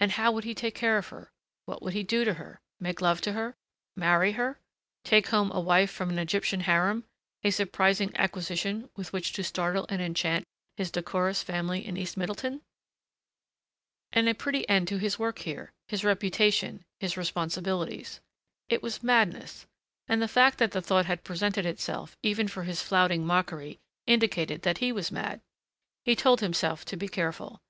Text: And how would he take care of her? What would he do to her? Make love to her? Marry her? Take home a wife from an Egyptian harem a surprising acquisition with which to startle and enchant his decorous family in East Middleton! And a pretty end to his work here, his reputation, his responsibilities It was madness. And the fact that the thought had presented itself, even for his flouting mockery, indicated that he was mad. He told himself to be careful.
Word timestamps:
And 0.00 0.12
how 0.12 0.32
would 0.32 0.44
he 0.44 0.54
take 0.54 0.74
care 0.74 0.96
of 0.96 1.08
her? 1.08 1.30
What 1.66 1.82
would 1.82 1.92
he 1.92 2.02
do 2.02 2.24
to 2.24 2.32
her? 2.32 2.62
Make 2.80 3.02
love 3.02 3.20
to 3.20 3.34
her? 3.34 3.54
Marry 3.94 4.32
her? 4.32 4.58
Take 5.04 5.26
home 5.26 5.52
a 5.52 5.60
wife 5.60 5.90
from 5.90 6.08
an 6.08 6.18
Egyptian 6.18 6.60
harem 6.60 7.04
a 7.44 7.50
surprising 7.50 8.10
acquisition 8.16 8.88
with 8.96 9.12
which 9.12 9.34
to 9.34 9.44
startle 9.44 9.84
and 9.90 10.00
enchant 10.00 10.46
his 10.78 10.90
decorous 10.90 11.42
family 11.42 11.84
in 11.84 11.98
East 11.98 12.16
Middleton! 12.16 12.62
And 14.10 14.26
a 14.26 14.34
pretty 14.34 14.66
end 14.70 14.88
to 14.88 14.96
his 14.96 15.18
work 15.18 15.40
here, 15.40 15.74
his 15.86 16.02
reputation, 16.02 16.82
his 16.98 17.18
responsibilities 17.18 18.22
It 18.70 18.82
was 18.82 19.02
madness. 19.02 19.66
And 20.06 20.22
the 20.22 20.28
fact 20.28 20.56
that 20.60 20.70
the 20.70 20.80
thought 20.80 21.04
had 21.04 21.24
presented 21.24 21.66
itself, 21.66 22.16
even 22.22 22.48
for 22.48 22.62
his 22.62 22.80
flouting 22.80 23.26
mockery, 23.26 23.80
indicated 24.06 24.62
that 24.62 24.78
he 24.78 24.92
was 24.92 25.12
mad. 25.12 25.42
He 26.06 26.16
told 26.16 26.40
himself 26.40 26.86
to 26.86 26.96
be 26.96 27.06
careful. 27.06 27.60